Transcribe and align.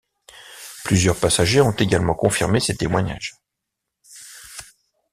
Plusieurs 0.83 1.15
passagers 1.15 1.61
ont 1.61 1.69
également 1.73 2.15
confirmé 2.15 2.59
ces 2.59 2.75
témoignages. 2.75 3.35